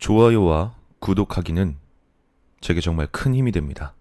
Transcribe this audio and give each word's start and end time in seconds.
좋아요와 0.00 0.74
구독하기는 0.98 1.76
제게 2.60 2.80
정말 2.80 3.06
큰 3.06 3.34
힘이 3.34 3.52
됩니다. 3.52 3.94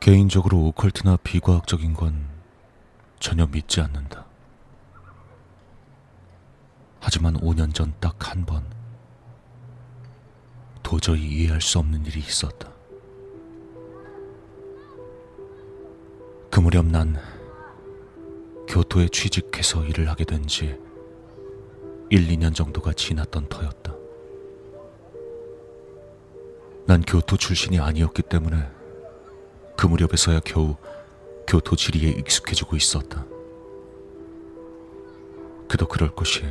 개인적으로 0.00 0.58
오컬트나 0.66 1.16
비과학적인 1.18 1.94
건 1.94 2.28
전혀 3.18 3.46
믿지 3.46 3.80
않는다. 3.80 4.26
하지만 7.00 7.34
5년 7.34 7.74
전 7.74 7.92
딱 8.00 8.28
한 8.28 8.44
번 8.44 8.64
도저히 10.82 11.22
이해할 11.26 11.60
수 11.60 11.78
없는 11.78 12.06
일이 12.06 12.20
있었다. 12.20 12.77
그 16.50 16.60
무렵 16.60 16.86
난 16.86 17.16
교토에 18.68 19.08
취직해서 19.08 19.84
일을 19.84 20.08
하게 20.08 20.24
된 20.24 20.46
지 20.46 20.76
1, 22.10 22.26
2년 22.28 22.54
정도가 22.54 22.94
지났던 22.94 23.48
터였다. 23.48 23.94
난 26.86 27.02
교토 27.02 27.36
출신이 27.36 27.78
아니었기 27.78 28.22
때문에 28.22 28.66
그 29.76 29.86
무렵에서야 29.86 30.40
겨우 30.40 30.76
교토 31.46 31.76
지리에 31.76 32.10
익숙해지고 32.12 32.76
있었다. 32.76 33.26
그도 35.68 35.86
그럴 35.86 36.14
것이 36.14 36.44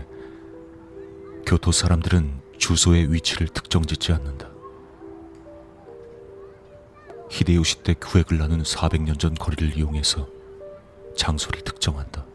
교토 1.47 1.71
사람들은 1.71 2.39
주소의 2.59 3.11
위치를 3.11 3.47
특정 3.47 3.83
짓지 3.83 4.11
않는다. 4.11 4.51
히데요시 7.29 7.83
때 7.83 7.93
구획을 7.93 8.37
나눈 8.37 8.63
400년 8.63 9.19
전 9.19 9.33
거리를 9.33 9.77
이용해서 9.77 10.27
장소를 11.15 11.61
특정한다. 11.61 12.25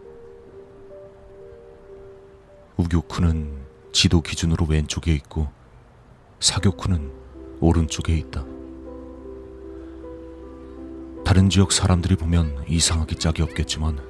우교쿠는 2.76 3.62
지도 3.92 4.20
기준으로 4.20 4.66
왼쪽에 4.66 5.14
있고 5.14 5.48
사교쿠는 6.40 7.12
오른쪽에 7.60 8.16
있다. 8.16 8.44
다른 11.24 11.48
지역 11.48 11.72
사람들이 11.72 12.16
보면 12.16 12.64
이상하기 12.68 13.16
짝이 13.16 13.42
없겠지만 13.42 14.00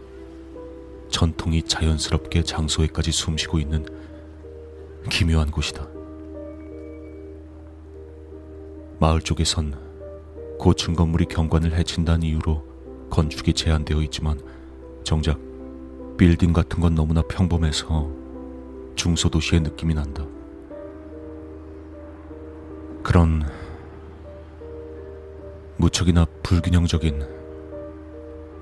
전통이 1.10 1.62
자연스럽게 1.64 2.42
장소에까지 2.42 3.12
숨쉬고 3.12 3.58
있는 3.58 3.86
기묘한 5.10 5.50
곳이다. 5.50 5.86
마을 8.98 9.20
쪽에선 9.20 9.91
고층 10.62 10.94
건물이 10.94 11.24
경관을 11.24 11.72
해친다는 11.72 12.22
이유로 12.22 12.62
건축이 13.10 13.52
제한되어 13.52 14.00
있지만 14.02 14.40
정작 15.02 15.36
빌딩 16.16 16.52
같은 16.52 16.78
건 16.78 16.94
너무나 16.94 17.20
평범해서 17.22 18.08
중소도시의 18.94 19.62
느낌이 19.62 19.92
난다. 19.92 20.24
그런 23.02 23.42
무척이나 25.78 26.26
불균형적인 26.44 27.26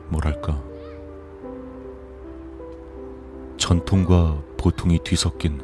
뭐랄까 0.09 0.59
전통과 3.59 4.43
보통이 4.57 5.01
뒤섞인 5.01 5.61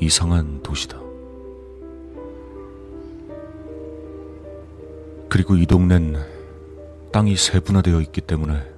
이상한 0.00 0.62
도시다. 0.62 1.05
그리고 5.36 5.54
이 5.54 5.66
동네는 5.66 6.16
땅이 7.12 7.36
세분화되어 7.36 8.00
있기 8.00 8.22
때문에 8.22 8.72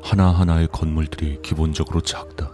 하나하나의 0.00 0.68
건물들이 0.68 1.42
기본적으로 1.42 2.00
작다. 2.00 2.50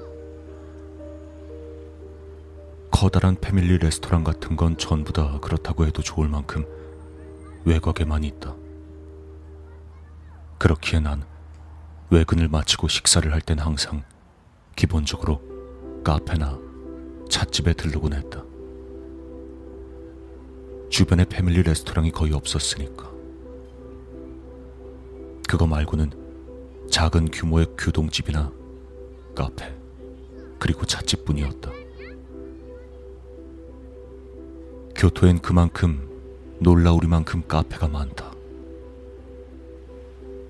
커다란 2.90 3.36
패밀리 3.40 3.78
레스토랑 3.78 4.24
같은 4.24 4.56
건 4.56 4.76
전부 4.78 5.12
다 5.12 5.38
그렇다고 5.40 5.86
해도 5.86 6.02
좋을 6.02 6.26
만큼 6.26 6.66
외곽에만 7.64 8.24
있다. 8.24 8.52
그렇기에 10.58 10.98
난 10.98 11.22
외근을 12.10 12.48
마치고 12.48 12.88
식사를 12.88 13.32
할 13.32 13.42
땐 13.42 13.60
항상 13.60 14.02
기본적으로 14.74 15.40
카페나 16.02 16.58
찻집에 17.30 17.74
들르곤 17.74 18.12
했다. 18.12 18.42
주변에 20.90 21.24
패밀리 21.26 21.62
레스토랑이 21.62 22.10
거의 22.10 22.32
없었으니까. 22.32 23.19
그거 25.50 25.66
말고는 25.66 26.12
작은 26.92 27.32
규모의 27.32 27.66
규동집이나 27.76 28.52
카페, 29.34 29.74
그리고 30.60 30.84
찻집뿐이었다. 30.86 31.72
교토엔 34.94 35.40
그만큼 35.40 36.08
놀라우리만큼 36.60 37.48
카페가 37.48 37.88
많다. 37.88 38.32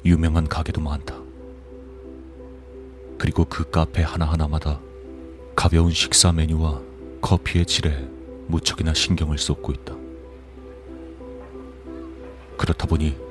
유명한 0.04 0.46
가게도 0.46 0.82
많다. 0.82 1.18
그리고 3.16 3.46
그 3.46 3.70
카페 3.70 4.02
하나하나마다 4.02 4.82
가벼운 5.56 5.92
식사 5.92 6.30
메뉴와 6.30 6.78
커피의 7.22 7.64
질에 7.64 8.06
무척이나 8.48 8.92
신경을 8.92 9.38
쏟고 9.38 9.72
있다. 9.72 9.96
그렇다 12.58 12.86
보니 12.86 13.29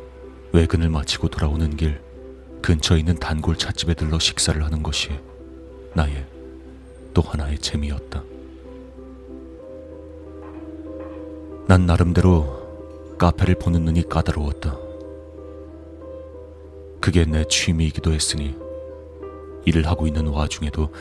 외근을 0.51 0.89
마치고 0.89 1.27
돌아오는 1.29 1.75
길 1.75 2.01
근처에 2.61 2.99
있는 2.99 3.15
단골 3.15 3.55
찻집에 3.55 3.93
들러 3.93 4.19
식사를 4.19 4.63
하는 4.63 4.83
것이 4.83 5.09
나의 5.93 6.25
또 7.13 7.21
하나의 7.21 7.59
재미였다. 7.59 8.23
난 11.67 11.85
나름대로 11.85 13.15
카페를 13.17 13.55
보는 13.55 13.85
눈이 13.85 14.09
까다로웠다. 14.09 14.77
그게 16.99 17.25
내 17.25 17.45
취미이기도 17.47 18.11
했으니 18.11 18.55
일을 19.65 19.85
하고 19.87 20.07
있는 20.07 20.27
와중에도 20.27 20.91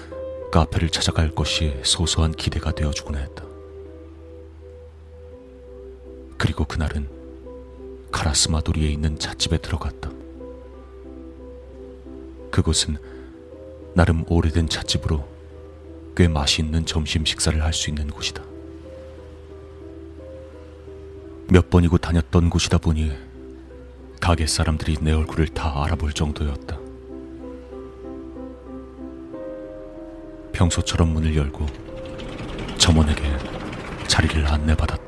카페를 0.53 0.91
찾아갈 0.91 1.34
것이 1.34 1.78
소소한 1.84 2.32
기대가 2.32 2.72
되어주곤 2.72 3.16
했다. 3.16 3.44
그리고 6.36 6.65
그날은 6.65 7.18
카라스마도리에 8.11 8.89
있는 8.91 9.19
찻집에 9.19 9.59
들어갔다. 9.59 10.11
그곳은 12.51 12.97
나름 13.95 14.25
오래된 14.29 14.69
찻집으로 14.69 15.27
꽤 16.17 16.29
맛있는 16.29 16.87
점심 16.87 17.25
식사를 17.25 17.63
할 17.63 17.73
수 17.73 17.91
있는 17.91 18.09
곳이다. 18.09 18.43
몇 21.51 21.71
번이고 21.71 21.99
다녔던 21.99 22.51
곳이다 22.51 22.79
보니 22.79 23.13
가게 24.21 24.47
사람들이 24.47 24.97
내 25.01 25.13
얼굴을 25.13 25.49
다 25.49 25.85
알아볼 25.85 26.13
정도였다. 26.13 26.79
평소처럼 30.53 31.09
문을 31.11 31.37
열고 31.37 31.67
점원에게 32.79 33.23
자리를 34.09 34.45
안내받았다. 34.47 35.08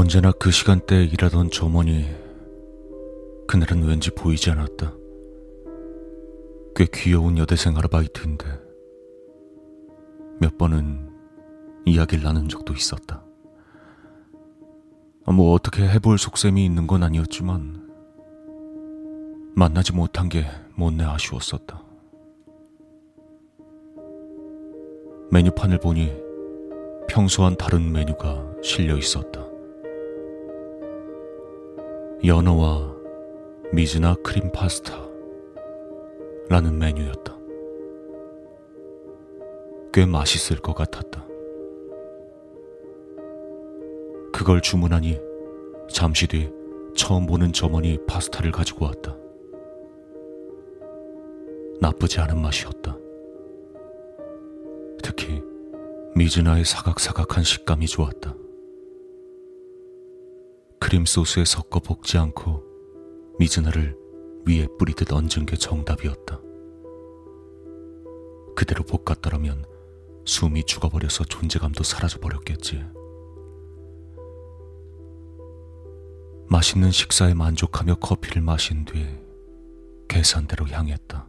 언제나 0.00 0.32
그 0.32 0.50
시간대에 0.50 1.04
일하던 1.04 1.50
점원이 1.50 2.06
그날은 3.46 3.82
왠지 3.82 4.10
보이지 4.10 4.50
않았다. 4.50 4.94
꽤 6.74 6.86
귀여운 6.90 7.36
여대생 7.36 7.76
아르바이트인데 7.76 8.46
몇 10.40 10.56
번은 10.56 11.10
이야기를 11.84 12.24
나눈 12.24 12.48
적도 12.48 12.72
있었다. 12.72 13.22
뭐 15.26 15.52
어떻게 15.52 15.86
해볼 15.86 16.16
속셈이 16.16 16.64
있는 16.64 16.86
건 16.86 17.02
아니었지만 17.02 17.86
만나지 19.54 19.92
못한 19.92 20.30
게 20.30 20.46
못내 20.76 21.04
아쉬웠었다. 21.04 21.84
메뉴판을 25.30 25.78
보니 25.78 26.10
평소와는 27.06 27.58
다른 27.58 27.92
메뉴가 27.92 28.62
실려 28.62 28.96
있었다. 28.96 29.49
연어와 32.22 32.94
미즈나 33.72 34.14
크림 34.22 34.52
파스타 34.52 35.08
라는 36.50 36.78
메뉴였다. 36.78 37.34
꽤 39.90 40.04
맛있을 40.04 40.58
것 40.58 40.74
같았다. 40.74 41.26
그걸 44.34 44.60
주문하니 44.60 45.18
잠시 45.88 46.26
뒤 46.26 46.52
처음 46.94 47.26
보는 47.26 47.54
점원이 47.54 48.04
파스타를 48.06 48.52
가지고 48.52 48.84
왔다. 48.84 49.16
나쁘지 51.80 52.20
않은 52.20 52.38
맛이었다. 52.38 52.98
특히 55.02 55.42
미즈나의 56.14 56.66
사각사각한 56.66 57.44
식감이 57.44 57.86
좋았다. 57.86 58.34
크림 60.90 61.04
소스에 61.06 61.44
섞어 61.44 61.78
볶지 61.78 62.18
않고 62.18 62.64
미즈나를 63.38 63.96
위에 64.44 64.66
뿌리듯 64.76 65.12
얹은 65.12 65.46
게 65.46 65.54
정답이었다. 65.54 66.40
그대로 68.56 68.82
볶았더라면 68.82 69.64
숨이 70.24 70.64
죽어버려서 70.64 71.26
존재감도 71.26 71.84
사라져버렸겠지. 71.84 72.84
맛있는 76.48 76.90
식사에 76.90 77.34
만족하며 77.34 77.94
커피를 78.00 78.42
마신 78.42 78.84
뒤 78.84 79.06
계산대로 80.08 80.66
향했다. 80.66 81.28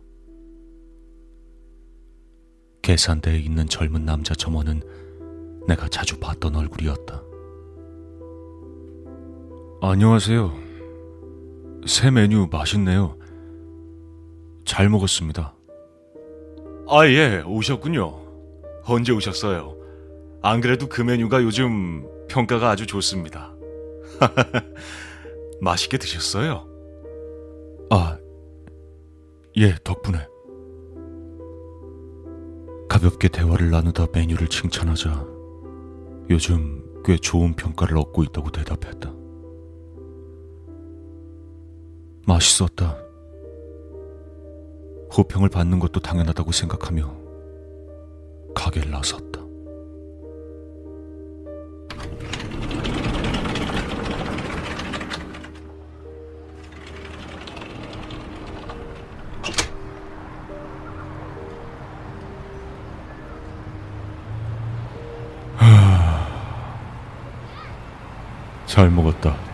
계산대에 2.82 3.38
있는 3.38 3.68
젊은 3.68 4.06
남자 4.06 4.34
점원은 4.34 4.82
내가 5.68 5.88
자주 5.88 6.20
봤던 6.20 6.56
얼굴이었다. 6.56 7.31
안녕하세요. 9.84 10.54
새 11.88 12.12
메뉴 12.12 12.48
맛있네요. 12.52 13.18
잘 14.64 14.90
먹었습니다. 14.90 15.56
아, 16.88 17.08
예, 17.08 17.42
오셨군요. 17.48 18.14
언제 18.86 19.12
오셨어요? 19.12 19.76
안 20.44 20.62
그래도 20.62 20.88
그 20.88 21.02
메뉴가 21.02 21.42
요즘 21.42 22.08
평가가 22.30 22.70
아주 22.70 22.86
좋습니다. 22.86 23.56
맛있게 25.62 25.98
드셨어요? 25.98 26.68
아, 27.90 28.20
예, 29.58 29.74
덕분에. 29.84 30.20
가볍게 32.88 33.30
대화를 33.30 33.72
나누다 33.72 34.06
메뉴를 34.14 34.48
칭찬하자 34.48 35.26
요즘 36.30 36.84
꽤 37.04 37.18
좋은 37.18 37.56
평가를 37.56 37.98
얻고 37.98 38.24
있다고 38.26 38.52
대답했다. 38.52 39.21
맛있었다. 42.26 42.98
호평을 45.16 45.50
받는 45.50 45.80
것도 45.80 46.00
당연하다고 46.00 46.52
생각하며 46.52 47.14
가게를 48.56 48.92
나섰다. 48.92 49.42
잘 68.66 68.90
먹었다. 68.90 69.51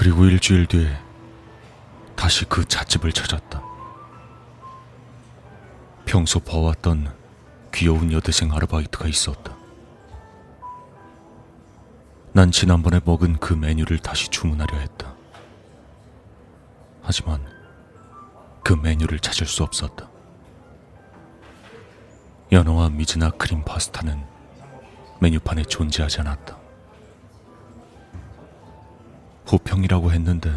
그리고 0.00 0.24
일주일 0.24 0.64
뒤에 0.64 0.96
다시 2.16 2.46
그 2.46 2.64
찻집을 2.64 3.12
찾았다. 3.12 3.62
평소 6.06 6.40
봐왔던 6.40 7.14
귀여운 7.74 8.10
여대생 8.10 8.50
아르바이트가 8.50 9.06
있었다. 9.08 9.54
난 12.32 12.50
지난번에 12.50 13.00
먹은 13.04 13.40
그 13.40 13.52
메뉴를 13.52 13.98
다시 13.98 14.30
주문하려 14.30 14.78
했다. 14.78 15.14
하지만 17.02 17.46
그 18.64 18.72
메뉴를 18.72 19.18
찾을 19.18 19.46
수 19.46 19.62
없었다. 19.62 20.08
연어와 22.50 22.88
미즈나 22.88 23.28
크림 23.32 23.62
파스타는 23.66 24.24
메뉴판에 25.20 25.64
존재하지 25.64 26.22
않았다. 26.22 26.59
호평이라고 29.50 30.12
했는데 30.12 30.50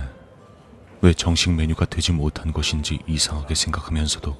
왜 1.01 1.13
정식 1.13 1.51
메뉴가 1.51 1.85
되지 1.85 2.11
못한 2.11 2.53
것인지 2.53 2.99
이상하게 3.07 3.55
생각하면서도 3.55 4.39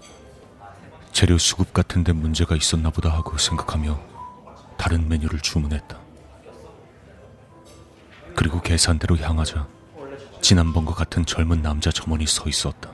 재료 1.12 1.38
수급 1.38 1.74
같은 1.74 2.04
데 2.04 2.14
문제가 2.14 2.56
있었나 2.56 2.90
보다 2.90 3.10
하고 3.10 3.38
생각하며 3.38 4.00
다른 4.78 5.08
메뉴를 5.10 5.40
주문했다. 5.40 6.00
그리고 8.36 8.62
계산대로 8.62 9.18
향하자 9.18 9.68
지난번과 10.42 10.94
같은 10.94 11.26
젊은 11.26 11.62
남자 11.62 11.92
점원이 11.92 12.28
서 12.28 12.48
있었다. 12.48 12.92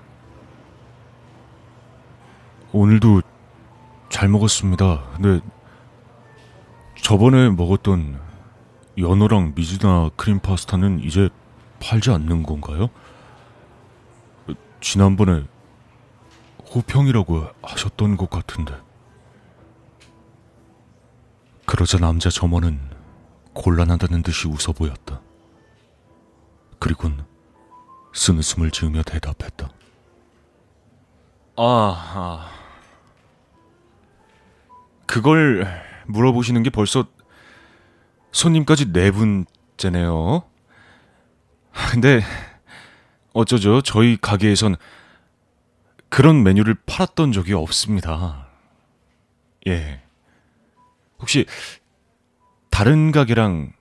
오늘도 2.72 3.22
잘 4.10 4.30
먹었습니다. 4.30 5.04
근데 5.16 5.46
저번에 7.02 7.50
먹었던 7.50 8.20
연어랑 8.98 9.54
미즈나 9.56 10.10
크림 10.16 10.40
파스타는 10.40 11.00
이제 11.00 11.30
팔지 11.82 12.12
않는 12.12 12.44
건가요? 12.44 12.90
지난번에 14.82 15.44
호평이라고 16.74 17.48
하셨던 17.62 18.18
것 18.18 18.30
같은데. 18.30 18.76
그러자 21.66 21.98
남자 21.98 22.30
점원은 22.30 22.80
곤란하다는 23.54 24.24
듯이 24.24 24.48
웃어 24.48 24.74
보였다. 24.74 25.22
그리곤 26.80 27.26
스느숨을 28.14 28.72
지으며 28.72 29.04
대답했다. 29.04 29.70
아, 31.58 31.62
아. 31.62 32.50
그걸 35.06 35.68
물어보시는 36.08 36.64
게 36.64 36.70
벌써 36.70 37.06
손님까지 38.32 38.92
네 38.92 39.12
분째네요. 39.12 40.44
근데 41.74 42.22
어쩌죠? 43.34 43.82
저희 43.82 44.18
가게에선 44.20 44.76
그런 46.10 46.44
메뉴를 46.44 46.76
팔았던 46.86 47.32
적이 47.32 47.54
없습니다. 47.54 48.48
예. 49.68 50.02
혹시 51.20 51.46
다른 52.70 53.12
가게랑 53.12 53.74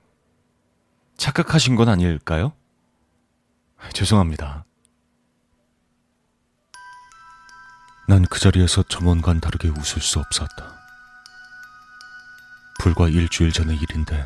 착각하신 1.17 1.77
건 1.77 1.89
아닐까요? 1.89 2.53
죄송합니다. 3.93 4.65
난 8.09 8.25
그 8.25 8.41
자리에서 8.41 8.83
점원과는 8.85 9.41
다르게 9.41 9.69
웃을 9.69 10.01
수 10.01 10.19
없었다. 10.19 10.79
불과 12.81 13.09
일주일 13.09 13.53
전의 13.53 13.77
일인데 13.77 14.25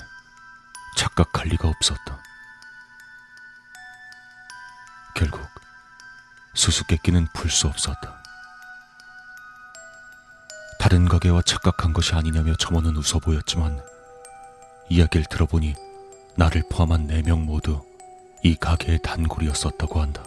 착각할 0.97 1.49
리가 1.49 1.69
없었다. 1.69 2.23
결국 5.23 5.41
수수께끼는 6.55 7.29
풀 7.33 7.49
수 7.49 7.69
없었다. 7.69 8.21
다른 10.81 11.07
가게와 11.09 11.43
착각한 11.43 11.93
것이 11.93 12.13
아니냐며 12.15 12.57
점원은 12.57 12.97
웃어 12.97 13.21
보였지만 13.21 13.81
이야기를 14.89 15.27
들어보니 15.27 15.77
나를 16.35 16.65
포함한 16.69 17.07
네 17.07 17.23
명 17.23 17.47
모두 17.47 17.85
이 18.43 18.57
가게의 18.57 18.99
단골이었었다고 19.03 20.01
한다. 20.01 20.25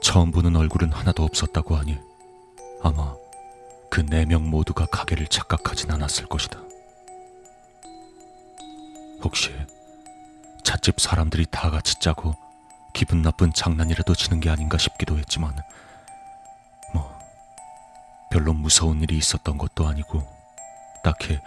처음 0.00 0.30
보는 0.30 0.54
얼굴은 0.54 0.92
하나도 0.92 1.24
없었다고 1.24 1.74
하니 1.76 1.98
아마 2.80 3.12
그 3.90 4.02
네 4.02 4.24
명 4.24 4.48
모두가 4.48 4.86
가게를 4.86 5.26
착각하진 5.26 5.90
않았을 5.90 6.26
것이다. 6.26 6.60
혹시 9.20 9.52
찻집 10.70 11.00
사람들이 11.00 11.46
다 11.50 11.68
같이 11.68 11.98
짜고 11.98 12.32
기분 12.94 13.22
나쁜 13.22 13.52
장난이라도 13.52 14.14
치는 14.14 14.38
게 14.38 14.50
아닌가 14.50 14.78
싶기도 14.78 15.18
했지만 15.18 15.56
뭐 16.94 17.18
별로 18.30 18.52
무서운 18.52 19.02
일이 19.02 19.18
있었던 19.18 19.58
것도 19.58 19.88
아니고 19.88 20.24
딱히 21.02 21.40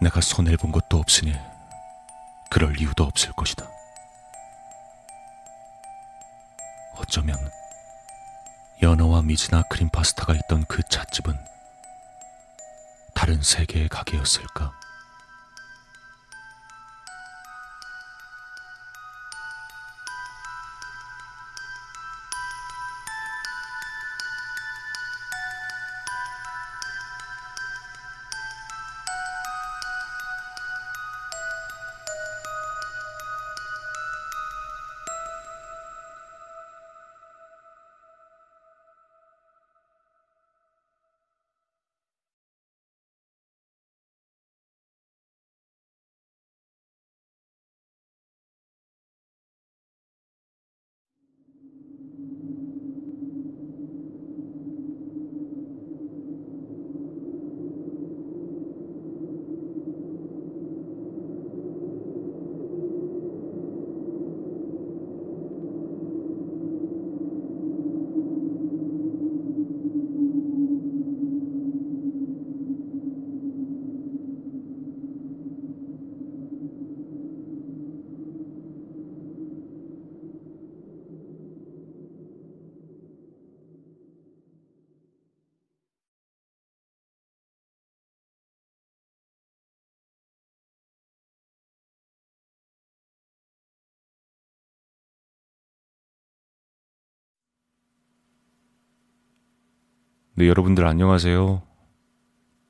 내가 0.00 0.20
손해 0.20 0.56
본 0.56 0.70
것도 0.70 0.96
없으니 0.96 1.34
그럴 2.48 2.80
이유도 2.80 3.02
없을 3.02 3.32
것이다. 3.32 3.68
어쩌면 6.98 7.36
연어와 8.80 9.22
미즈나 9.22 9.62
크림 9.62 9.88
파스타가 9.88 10.34
있던 10.34 10.66
그 10.68 10.84
찻집은 10.88 11.36
다른 13.12 13.42
세계의 13.42 13.88
가게였을까? 13.88 14.85
네, 100.38 100.48
여러분들 100.48 100.86
안녕하세요. 100.86 101.62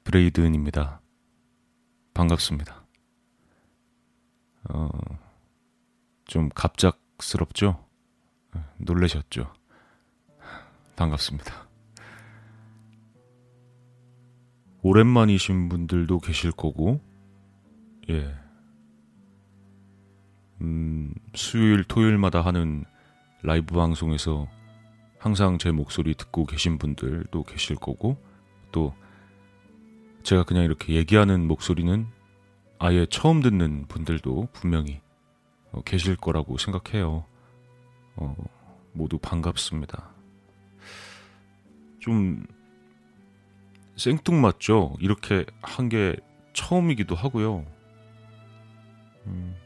브레이든입니다. 0.04 1.00
반갑습니다. 2.14 2.86
어, 4.70 4.88
좀 6.26 6.48
갑작스럽죠? 6.50 7.84
놀라셨죠? 8.78 9.52
반갑습니다. 10.94 11.66
오랜만이신 14.82 15.68
분들도 15.68 16.20
계실 16.20 16.52
거고, 16.52 17.00
예. 18.08 18.32
음, 20.60 21.12
수요일, 21.34 21.82
토요일마다 21.82 22.42
하는 22.42 22.84
라이브 23.42 23.74
방송에서 23.74 24.46
항상 25.26 25.58
제 25.58 25.72
목소리 25.72 26.14
듣고 26.14 26.44
계신 26.46 26.78
분들도 26.78 27.42
계실 27.42 27.74
거고 27.74 28.16
또 28.70 28.94
제가 30.22 30.44
그냥 30.44 30.62
이렇게 30.62 30.94
얘기하는 30.94 31.48
목소리는 31.48 32.06
아예 32.78 33.06
처음 33.10 33.40
듣는 33.42 33.86
분들도 33.88 34.46
분명히 34.52 35.00
어, 35.72 35.82
계실 35.82 36.14
거라고 36.14 36.58
생각해요. 36.58 37.24
어, 38.14 38.36
모두 38.92 39.18
반갑습니다. 39.18 40.10
좀 41.98 42.46
생뚱맞죠? 43.96 44.94
이렇게 45.00 45.44
한 45.60 45.88
게 45.88 46.14
처음이기도 46.52 47.16
하고요. 47.16 47.66
음, 49.26 49.56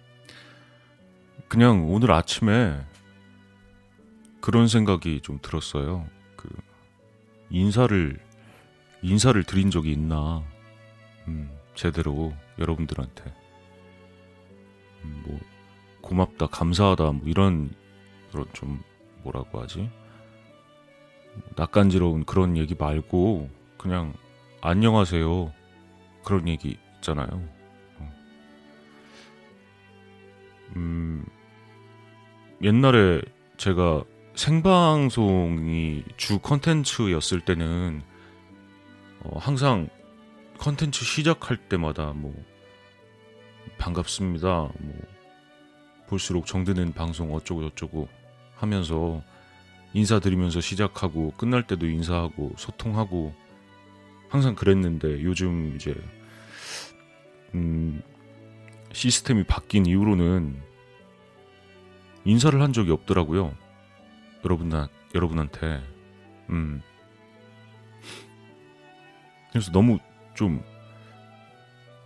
그냥 1.48 1.86
오늘 1.92 2.12
아침에 2.12 2.80
그런 4.40 4.68
생각이 4.68 5.20
좀 5.20 5.38
들었어요. 5.42 6.06
그 6.36 6.48
인사를 7.50 8.18
인사를 9.02 9.42
드린 9.44 9.70
적이 9.70 9.92
있나? 9.92 10.42
음, 11.28 11.50
제대로 11.74 12.34
여러분들한테 12.58 13.34
음, 15.04 15.22
뭐 15.26 15.40
고맙다, 16.00 16.46
감사하다, 16.48 17.12
뭐 17.12 17.22
이런 17.24 17.70
그런 18.30 18.46
좀 18.52 18.82
뭐라고 19.22 19.60
하지? 19.60 19.90
낯간지러운 21.56 22.24
그런 22.24 22.56
얘기 22.56 22.74
말고 22.74 23.48
그냥 23.78 24.12
안녕하세요 24.60 25.52
그런 26.24 26.48
얘기 26.48 26.76
있잖아요. 26.96 27.28
어. 27.98 28.12
음, 30.76 31.24
옛날에 32.62 33.22
제가 33.56 34.04
생방송이 34.40 36.02
주 36.16 36.38
컨텐츠였을 36.38 37.42
때는 37.42 38.00
어, 39.22 39.36
항상 39.38 39.90
컨텐츠 40.56 41.04
시작할 41.04 41.58
때마다 41.68 42.14
뭐 42.14 42.34
반갑습니다. 43.76 44.48
뭐 44.48 44.94
볼수록 46.08 46.46
정드는 46.46 46.94
방송 46.94 47.34
어쩌고 47.34 47.68
저쩌고 47.68 48.08
하면서 48.54 49.22
인사드리면서 49.92 50.62
시작하고 50.62 51.34
끝날 51.36 51.66
때도 51.66 51.86
인사하고 51.86 52.54
소통하고 52.56 53.34
항상 54.30 54.54
그랬는데 54.54 55.22
요즘 55.22 55.74
이제 55.76 55.94
음 57.54 58.02
시스템이 58.94 59.44
바뀐 59.44 59.84
이후로는 59.84 60.62
인사를 62.24 62.58
한 62.58 62.72
적이 62.72 62.92
없더라고요. 62.92 63.54
여러분 64.44 64.70
여러분한테 65.14 65.82
음 66.48 66.82
그래서 69.50 69.70
너무 69.72 69.98
좀 70.34 70.64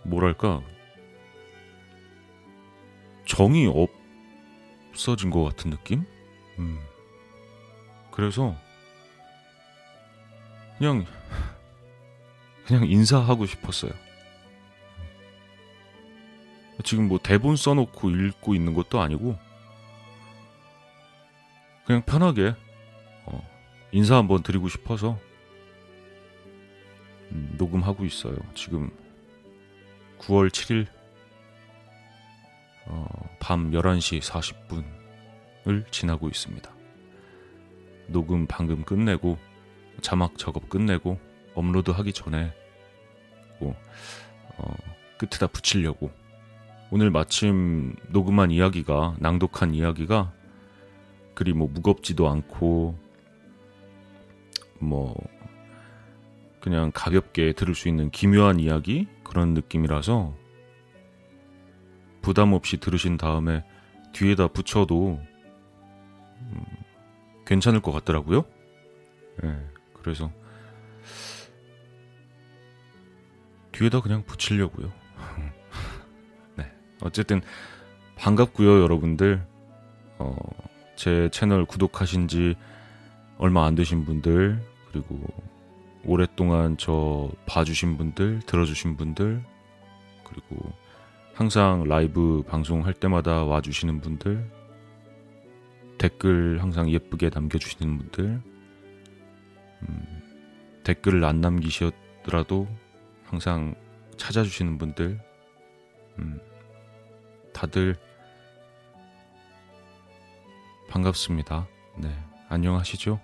뭐랄까 0.03 0.61
정이 3.25 3.67
없어진 4.91 5.29
것 5.29 5.43
같은 5.43 5.71
느낌? 5.71 6.05
음 6.59 6.79
그래서 8.11 8.55
그냥 10.77 11.05
그냥 12.65 12.85
인사하고 12.87 13.45
싶었어요. 13.45 13.91
지금 16.83 17.07
뭐 17.07 17.19
대본 17.21 17.55
써놓고 17.55 18.09
읽고 18.09 18.53
있는 18.53 18.73
것도 18.73 18.99
아니고 18.99 19.37
그냥 21.85 22.01
편하게 22.03 22.55
어, 23.25 23.47
인사 23.91 24.15
한번 24.15 24.41
드리고 24.43 24.69
싶어서 24.69 25.19
음, 27.31 27.55
녹음하고 27.57 28.05
있어요. 28.05 28.35
지금 28.55 28.91
9월 30.19 30.49
7일 30.49 30.87
어, 32.87 33.05
밤 33.39 33.71
11시 33.71 34.21
40분을 34.21 35.91
지나고 35.91 36.27
있습니다. 36.27 36.71
녹음 38.07 38.47
방금 38.47 38.83
끝내고 38.83 39.37
자막 40.01 40.37
작업 40.37 40.69
끝내고 40.69 41.19
업로드 41.55 41.91
하기 41.91 42.13
전에 42.13 42.53
뭐, 43.59 43.75
어, 44.57 44.75
끝에다 45.17 45.47
붙이려고 45.47 46.11
오늘 46.91 47.09
마침 47.09 47.95
녹음한 48.09 48.51
이야기가 48.51 49.15
낭독한 49.19 49.73
이야기가 49.73 50.33
그리 51.35 51.53
뭐 51.53 51.67
무겁지도 51.67 52.27
않고 52.27 52.97
뭐 54.79 55.15
그냥 56.59 56.91
가볍게 56.93 57.53
들을 57.53 57.75
수 57.75 57.87
있는 57.87 58.09
기묘한 58.09 58.59
이야기 58.59 59.07
그런 59.23 59.53
느낌이라서 59.53 60.33
부담 62.21 62.53
없이 62.53 62.77
들으신 62.77 63.17
다음에 63.17 63.63
뒤에다 64.13 64.47
붙여도 64.47 65.19
음, 66.41 66.65
괜찮을 67.45 67.81
것 67.81 67.91
같더라고요. 67.91 68.45
네, 69.43 69.69
그래서 69.93 70.31
뒤에다 73.73 74.01
그냥 74.01 74.23
붙이려고요. 74.23 74.91
네. 76.57 76.71
어쨌든 77.03 77.41
반갑고요, 78.15 78.81
여러분들. 78.81 79.45
어, 80.17 80.35
제 80.95 81.29
채널 81.29 81.65
구독하신 81.65 82.27
지 82.27 82.55
얼마 83.37 83.65
안 83.65 83.75
되신 83.75 84.05
분들, 84.05 84.61
그리고 84.91 85.19
오랫동안 86.05 86.77
저 86.77 87.29
봐주신 87.45 87.97
분들, 87.97 88.41
들어주신 88.45 88.95
분들, 88.95 89.43
그리고 90.23 90.71
항상 91.33 91.83
라이브 91.83 92.43
방송할 92.47 92.93
때마다 92.93 93.43
와주시는 93.43 94.01
분들, 94.01 94.49
댓글 95.97 96.61
항상 96.61 96.89
예쁘게 96.89 97.29
남겨주시는 97.33 97.97
분들, 97.97 98.41
음, 99.81 100.21
댓글을 100.83 101.25
안 101.25 101.41
남기셨더라도 101.41 102.67
항상 103.25 103.75
찾아주시는 104.17 104.77
분들, 104.77 105.19
음, 106.19 106.39
다들 107.53 107.95
반갑습니다. 110.99 111.67
네, 111.97 112.07
안녕하시죠? 112.47 113.19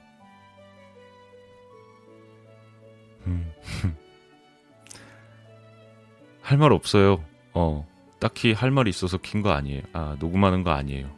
음. 3.28 3.54
할 6.42 6.58
말 6.58 6.74
없어요. 6.74 7.24
어, 7.54 7.88
딱히 8.20 8.52
할 8.52 8.72
말이 8.72 8.90
있어서 8.90 9.18
킨 9.18 9.42
거 9.42 9.52
아니에요. 9.52 9.84
아, 9.94 10.18
녹음하는 10.20 10.64
거 10.64 10.72
아니에요. 10.72 11.10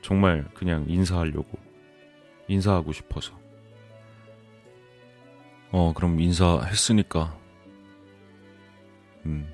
정말 0.00 0.48
그냥 0.54 0.86
인사하려고. 0.88 1.58
인사하고 2.48 2.92
싶어서. 2.92 3.38
어, 5.72 5.92
그럼 5.94 6.20
인사했으니까. 6.20 7.38
음, 9.26 9.52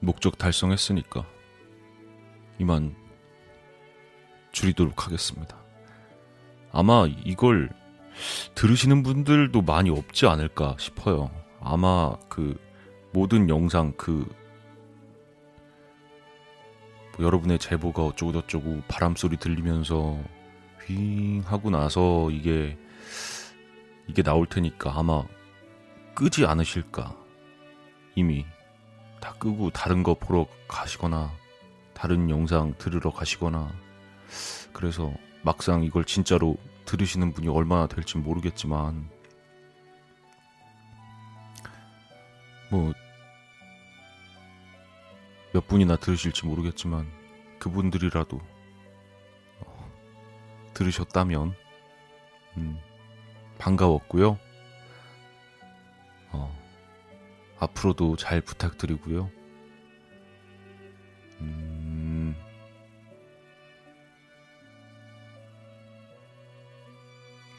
목적 0.00 0.36
달성했으니까. 0.36 1.24
이만 2.58 3.00
줄이도록 4.52 5.06
하겠습니다. 5.06 5.56
아마 6.72 7.06
이걸 7.24 7.70
들으시는 8.54 9.02
분들도 9.02 9.62
많이 9.62 9.90
없지 9.90 10.26
않을까 10.26 10.76
싶어요. 10.78 11.30
아마 11.60 12.14
그 12.28 12.56
모든 13.12 13.48
영상 13.48 13.92
그 13.92 14.26
뭐 17.16 17.26
여러분의 17.26 17.58
제보가 17.58 18.04
어쩌고저쩌고 18.06 18.82
바람 18.88 19.14
소리 19.14 19.36
들리면서 19.36 20.18
윙 20.88 21.42
하고 21.44 21.70
나서 21.70 22.30
이게 22.30 22.78
이게 24.08 24.22
나올 24.22 24.46
테니까 24.46 24.98
아마 24.98 25.22
끄지 26.14 26.46
않으실까 26.46 27.14
이미 28.16 28.44
다 29.20 29.34
끄고 29.38 29.70
다른 29.70 30.02
거 30.02 30.14
보러 30.14 30.46
가시거나 30.68 31.30
다른 31.94 32.30
영상 32.30 32.74
들으러 32.78 33.10
가시거나 33.10 33.70
그래서 34.72 35.12
막상 35.42 35.82
이걸 35.84 36.04
진짜로 36.04 36.56
들으시는 36.84 37.32
분이 37.32 37.48
얼마나 37.48 37.86
될지 37.86 38.18
모르겠지만 38.18 39.08
뭐 42.70 42.92
몇 45.52 45.66
분이나 45.66 45.96
들으실지 45.96 46.46
모르겠지만 46.46 47.06
그분들이라도 47.58 48.40
어, 49.60 49.92
들으셨다면 50.74 51.54
음, 52.56 52.78
반가웠고요. 53.58 54.38
어, 56.32 56.58
앞으로도 57.58 58.16
잘 58.16 58.40
부탁드리고요. 58.40 59.30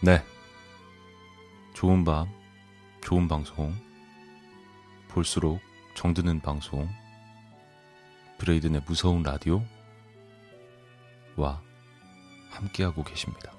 네. 0.04 0.22
좋은 1.74 2.04
밤, 2.04 2.28
좋은 3.00 3.30
방송, 3.30 3.74
볼수록 5.08 5.62
정드는 5.96 6.42
방송, 6.42 6.90
브레이든의 8.38 8.82
무서운 8.86 9.24
라디오 9.24 9.64
와 11.38 11.62
함께하고 12.50 13.06
계십니다. 13.06 13.54